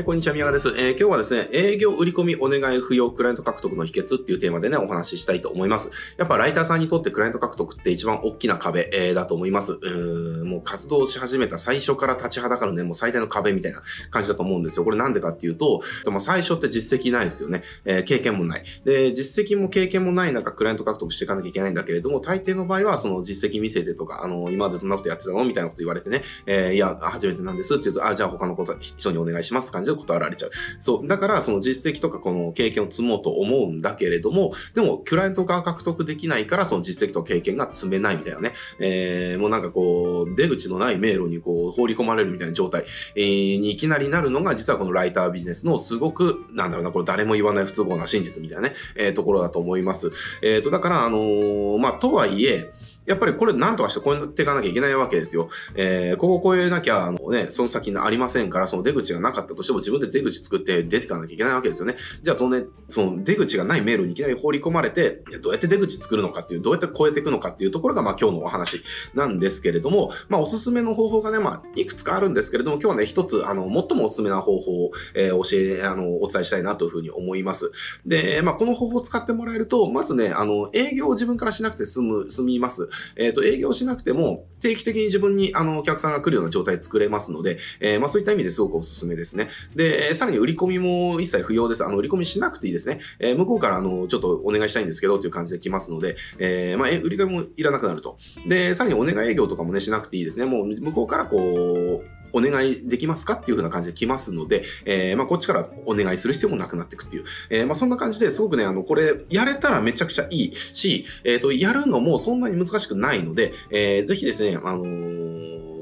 [0.00, 0.70] はい、こんにちは、宮川です。
[0.70, 5.90] えー、今日はですね、営業売り込みお願い不要クライアント獲得の秘訣っていうテーマでね、お話ししたいと思います。
[6.16, 9.78] やっぱライターさんにとってクライアント獲得って一番大きな壁、えー、だと思います。
[9.78, 14.86] うん、もう活動し始めた最初から立ちはだかるね、もう最大の壁みたいな感じだと思うんですよ。
[14.86, 17.62] これなんでかっていうと、まあ、最初って実績ないですよね。
[17.84, 18.64] えー、経験もない。
[18.86, 25.44] で、実績も経験もない中、クライアント獲得していかなきゃいけないんだけれども、大抵の場合は、その実績見せてとか、あの、今までどんなことやってたの？
[25.44, 30.50] みたいなこと言われてね、えー、いや、初めてなんですって言うと、あ、じゃあ他のこと人にお願いします感じで断られちゃう。
[30.78, 31.06] そう。
[31.06, 38.52] だから、その実績とかこの経験を積もうと思うんだけれども、でも、クライアント側獲得できないから、その実績と経験が積めないみたいなね。
[38.78, 42.84] えー、もうなんかこう、出口のない迷路にこう、放り込まれるみたいな状態、
[43.16, 50.12] えー、にいきなりなるのが、実はこのライタービジネスのすごく、なんだろうな、これ誰も言わない不都合な真実みたいなね、えー、ところだと思います。
[50.42, 52.72] えっ、ー、と、だから、あのー、まあ、とはいえ、
[53.06, 55.48] やっぱりこれ何とかしてこうやっていかなきゃいけないわけですよ。
[55.74, 61.96] えー、ここを越えなきゃ、あのね、その先ありませんから、その出口がなかったとしても自分で出口作って出ていかなきゃいけないわけですよね。
[62.22, 68.82] じゃあそのね、その出口がないメールにいきなり放り込まれて、どうやって出口作るのかっていう、どうやって越えていくのかっていうところが、まあ今日のお話
[69.14, 77.72] なんですけれども、まあおすすめの方法がね、まあいくつかあるんですけれども、今日はね、一つ、あの、最もおすすめな方法を、えー、教え、あの、お伝えしたいなというふうに思います。
[78.06, 82.89] で、まあこの方法を使ってもらえると、まずね、あの、営業を自分からしなくて済む、済みます。
[83.16, 89.48] えっ、ー、と、営業しなくても、定期的に自分にあのお客さんが来るような状態作れますので、えー、まあそういった意味ですごくおすすめですね。
[89.74, 91.84] で、さらに売り込みも一切不要です。
[91.84, 93.00] あの、売り込みしなくていいですね。
[93.18, 98.18] えー、向こうからあの、ちょっとお願いしたいんですけどという感じで来ますので、えー、まあ、売り込みもいらなくなると。
[98.46, 100.44] で、さらにお願い営業とかもね、しなくていいですね。
[100.44, 107.24] もう向こうからこう、お願いできますかっていう風な感じで来ますので、えー、まあ、こっちからお願いする必要もなくなっていくっていう。
[107.50, 114.84] えー、まあ、そんな感じですごくね、あの、これ、やれたらめちゃくちゃいいし、えっ、ー、と、やるのもそんなに難しくないので、えー、ぜひですね、あの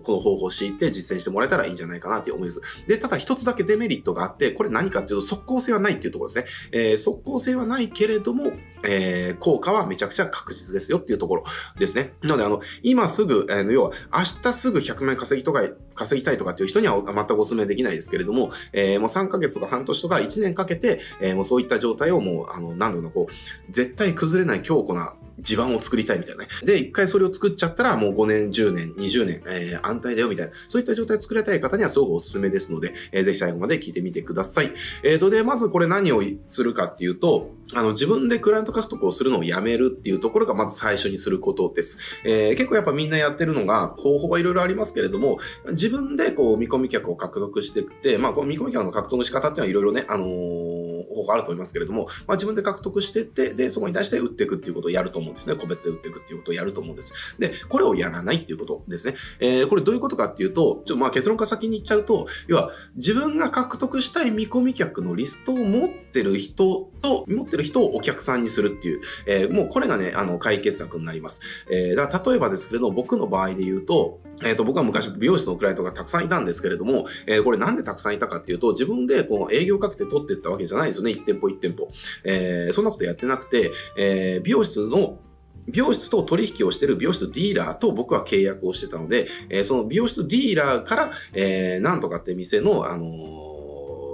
[0.09, 2.87] この方法を敷いて実践してもらえたらいいんじゃないかなという思いです。
[2.87, 6.73] で、ただ一つだけデメリットがあって、これ何かっていうと即効性はないっていうところですね。
[6.73, 8.53] えー、即効性はないけれども、
[8.85, 11.45] えー、効果はめちゃくちゃ確実ですよっていうところ
[11.79, 12.15] ですね。
[12.23, 26.49] なので、あの、今すぐ、えー、要は、明日すぐ100万円稼ぎとか、稼ぎたいとかっていう人には全くお勧めできないですけれども、えー、もう3ヶ月とか半年とか1年かけて、えー、もうそういった状態をもう、あの、何度もこう、絶対崩れない強固な地盤を作りたいみたいなね。
[26.65, 30.53] で、一回それを作っちゃったら、もう5年、10年、20年、えー、安泰だよみたいな。
[30.69, 34.73] そういった状態を作りたい方にはすごくおすすめですので、えー、ぜひ最後まで聞いてみてください。
[35.03, 41.99] えーと、で、まずこれ何をするかっていうと、あの、自分でクライアント獲得をするのをやめるっていうところがまず最初にすることです。
[42.25, 45.39] えー、結構やっぱみんなやってるのが、方法はいろいろありますけれども、
[45.71, 50.68] 自分でこう、見込み客を獲得していって、まあ、この見込み客の獲得の仕方っていうのはいろいろね、あのー、
[51.19, 55.55] 方法あると思いますけれども、まあ、自分で獲得していって、で、そこに対して売っていくっていうことをやると思うんですね。
[55.57, 57.37] 個別で売っていくっていうことをやると思うんです。
[57.39, 59.15] で、これをやらないっていうことですね。
[59.41, 71.41] えー、これどういうことかっていうと、ちょまあ結論から先に言っちゃうと、要は、自分が獲得したい見込み客のリストを持ってる人と、持ってる人をお客さんにするっていう、えー、もうこれがね、あの、解決策になります。
[71.71, 81.08] えー、だから例えばですけれども、僕の場合で言うと、えっ、ー、と、僕は昔美容室のクライアントがたくさんいたんですけれども、えー、これなんでたくさんいたかっていうと、自分でこう営業かけて取っていったわけじゃないですよね。
[81.13, 81.89] 1店舗1店舗。
[82.25, 85.19] えー、そんなことやってなくて、えー、美容室の
[85.69, 93.38] 美容室と取引をしている美容室ディーラーと僕は契約をしてたので、えー、その美容室ディーラーから、えー、なんとかって店の、あのー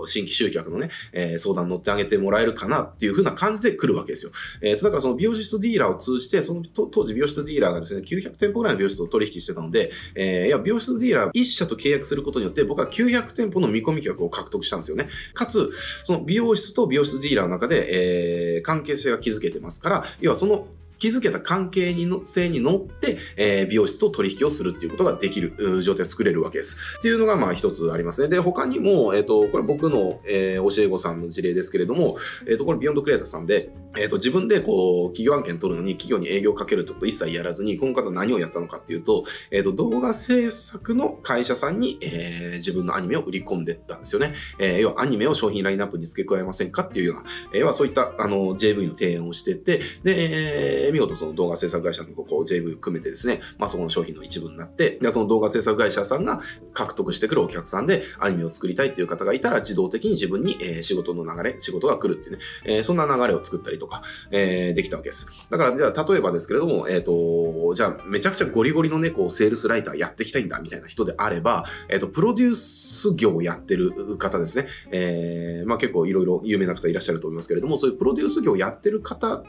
[0.06, 4.32] 新規集客のね、えー、相談乗ってあげてもらえるかなっていう風な感じで来るわけですよ。
[4.62, 15.08] えっ、ー、と、だからその美容室ディーラーを通じて、その当時美容室ディーラーがですね、900店舗ぐらいの美容室と取引してたので、えー、いや、美容室ディーラー1社と契約することによって僕は900店舗の見込み客を獲得したんですよね。
[15.32, 15.70] かつ、
[16.04, 20.68] その美容室と美容室ディーラーの中で、えー、関係性が築けてますから、要はその
[20.98, 26.76] 築けた関係にの性に乗って、えー、美容室と取引をするっていうことができる状態を作れるわけです。
[26.98, 28.28] っていうのがまあ一つありますね。
[28.28, 32.16] で、他にも、えっ、ー、と、これ僕の、えー、教え子さんの事例ですけれども、
[32.46, 44.34] えっ、ー、と、これビヨンドクリエイターさんで、えっ、と、自分でこう、企業案件取るのに企業に営業かけるってこと一切やらずに、この方何をやったのかっていうと、えっ、と、動画制作の会社さんに、えー、自分のアニメを売り込んでったんですよね。
[44.58, 56.40] えー、要はアニメを商品ラインナップに付け加えませんかっていうような、えー、要はそういった、あの、JV の提案をしてて、で、えー、え見事その動画制作会社のこう JV を組めてですね、まあ、そこの商品の一部になって、でその動画制作会社さんが
[56.72, 65.26] 獲得してくるお客さんでアニメを作りたいっていう方がいたら、自動的に自分に、え、仕事の流れ、仕事が来るっていうね、え、そんな流れを作ったりとか、え、できたわけです。
[65.50, 74.66] だから、じゃあ、例えばですけれども、えっ、と、じゃあ、めちゃくちゃゴリゴリのね、こう、セールスライターやっていきたいんだ、みたいな人であれば、えっ、と、プロデュース業をやってる方ですね。
[74.90, 79.44] えー、まあ結構いろいろ有名な方いらっしゃると思いますけれども、そういうプロデュース業をやってる方と、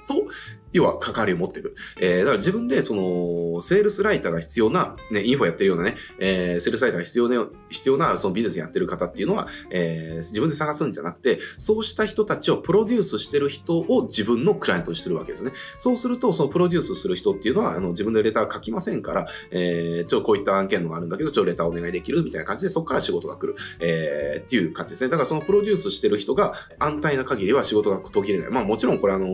[0.75, 1.75] 要は関わりを持っていく。
[1.99, 15.51] えー、だから自分でその、セールスライターが必要な、ね、インフォやってるようなね、えー、セールスライターが必要な、必要なそのビジネスやってる方っていうのは、えー、自分で探すんじゃなくて、そうした人たちをプロデュースしてる人を自分のクライアントにするわけですね。
[15.77, 23.55] そうすると、そのプロデュースする人っていうのは、あの、自分でレター書きませんから、えー、ちょ、こういった案件のがあるんだけど、ちょ、レターお願いできるみたいな感じで、そこから仕事が来る。
[23.79, 25.09] えー、っていう感じですね。
[25.09, 28.49] だからそのプロデュースしてる人が安泰な限りは仕事が途切れない。
[28.49, 29.27] まあもちろんこれあの、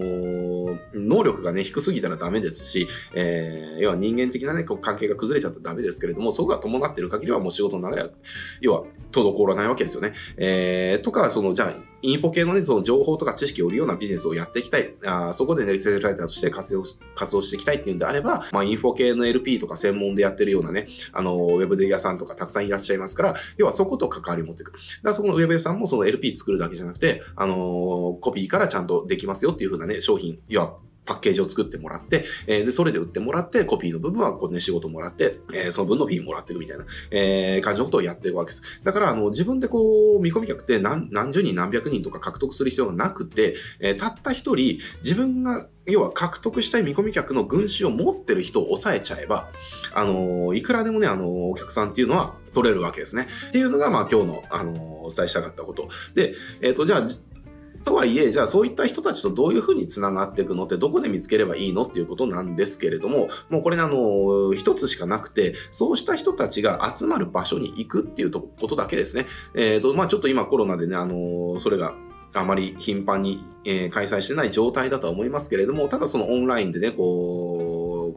[0.93, 8.09] 能力がね、低すぎたらダメですし、えー、要は人間的なね、こう関係が崩れちゃったらダメですけれども、そこが伴ってる限りはもう仕事の流れは、
[8.61, 10.13] 要は滞らないわけですよね。
[10.37, 14.93] えー、とか、その、じゃあ、インフォ系のね、その情報とか知識を売るようなビジネスをやっていきたい。
[15.05, 16.83] あそこでね、セールライターとして活用
[17.15, 24.71] 活動していきたいっていうんであれば、まあ、インフォ系の LP とか専門でやってるようなね、あの、ウェブデ屋さんとかたくさんいらっしゃいますから、要はそこと関わりを持っていく。
[24.71, 38.81] だからそこのウェブ屋さんもその LP 作るだけじゃなくて、あのコピーからちゃんとできますよっていう風なね、商品、要はパッケージを作ってもらって、えー、で、それで売ってもらって、コピーの部分はこうね、仕事もらって、えー、その分のフィーもらっていくみたいな、えー、感じのことをやっていくわけです。
[38.83, 49.49] だから、あの、自分でこう、見込み客って何何十人何百人とか獲得する必要がなくて、えー、たった一人、自分が要は獲得したい見込み客の群衆を持ってる人を抑えちゃえば、
[49.93, 53.27] あのいくらでもね、あのお客さんっていうのは取れるわけですね。
[53.49, 55.89] っていうのが、まあ今日の、あのお伝えしたかったこと。
[56.13, 57.09] で、えっ、ー、と、じゃあ、
[57.83, 69.25] とはいえ、じゃあそういった人たちとどういうふうにつながっていくのってどこで見つければいいのっていうことなんですけれども、もうこれあの、一つしかなくて、そうした人たちが集まる場所に行くっていうことだけですね。
[69.55, 71.93] えっ、ー、と、まあちょっと今コロナでね、あの、それが
[72.33, 77.50] あまり頻繁に、えー、開催してない状態だとは思いますけれども、ただそのオンラインでね、こう、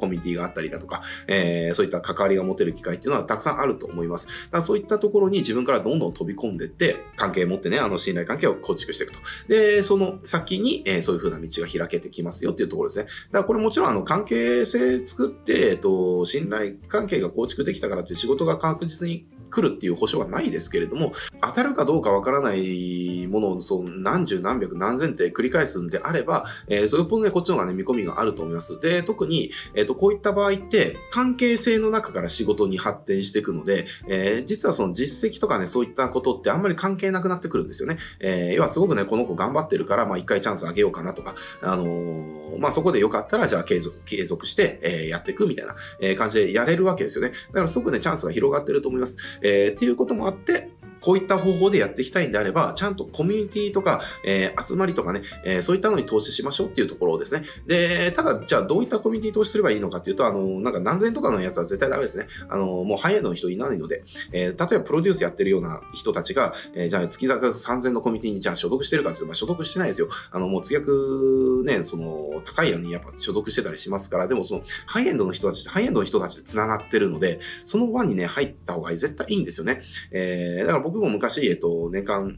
[0.04, 4.26] コミュニティがあったりだとか、えー、そういった関わりが持てる機会っていうのはたくさんあると思います。
[4.26, 9.18] だからそういったところに自分からどんどん飛び込んでって、関係持ってね、あの信頼関係を構築していくと。
[9.48, 13.04] で、その先に、えー、そういう風な道が開けてきますよっていうところですね。
[13.04, 28.80] だからこれもちろんあの関係性作って、えっと、信頼関係が構築できたからって仕事が確実に来るっていう保証はないですけれども、当たるかどうかわからないものをそう何十何百何千って繰り返すんであれば、えー、それぽね、こっちの方がね、見込みがあると思います。
[28.80, 37.98] で、特に、えっ、ー、と、こういった場合って、関係性の中から仕事に発展していくので、えー、実はその実績とかね、そういったことってあんまり関係なくなってくるんですよね。
[38.20, 47.32] えー、要はすごくね、この子頑張ってるから、まあ一回チャンスあげようかなとか、あのー、まあそこでよかったら、じゃあ継続、継続して、えー、やっていくみたいな、えー、感じでやれるわけですよね。
[47.48, 49.38] だからすごくね、チャンスが広がってると思います。
[49.44, 50.70] えー、っていうこともあって、
[51.04, 57.42] こういった方法でやっていきたいんであれば、ちゃんとコミュニティとか、えー、集まりとかね、えー、そういったのに投資しましょうっていうところですね。
[57.66, 62.26] で、ただ、じゃあどういったコミュニティ投資すればいいのかっていうと、あの、なんか何千とかのやつは絶対ダメですね。
[62.48, 64.02] あの、もうハイエンドの人いないので、
[64.32, 70.08] えー、例えばプロデュースやってるような人たちが、えー、じゃあ月坂3000のコミュニティにじゃあ所属してるかっていうと、まあ、所属してないですよ。
[70.30, 79.82] あの、もう月額ね、その、高いやにやっぱ所属してたりしますから、でもその、ハイエンドの人たち、ハイエンドの人たちで繋がってるので、その輪にね、入った方が絶対いいんですよね。
[80.10, 82.36] えー、だから僕僕も昔、えっと、年間、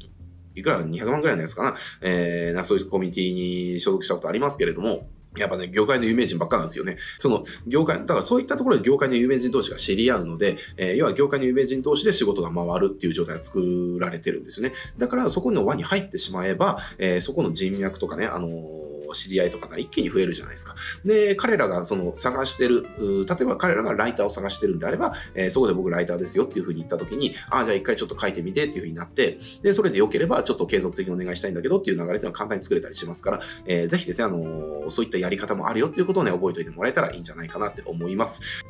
[0.55, 6.97] いくら200万ぐらいのやつかな、えー、そういうコミュニティに所属したことありますけれども、やっぱね、業界の有名人ばっかなんですよね。
[7.19, 14.75] その、業界、だからそういったところで業界の有名人同士が知り合うので、えー、要は業界の有名人同士で仕事が回るっていう状態が作られてるんですよね。
[14.97, 20.75] だからそこの輪に入ってしまえば、えー、そこの人脈とかね、あのー知り合いとかが一気に増えるじゃないですか。
[21.05, 38.66] で、彼らがその探してる、例えば彼らがライターを探してるんであれば、えー、そこで僕ライターですよっていうふうに言った時に、ああ、じゃあ一回ちょっと書いてみてっていうふうになって、で、それで良ければちょっと継続的にお願いしたいんだけどっていう流れっていうのは簡単に作れたりしますから、えー、ぜひですね、あのー、そういったやり方もあるよっていうことをね、覚えておいてもらえたらいいんじゃないかなって思います。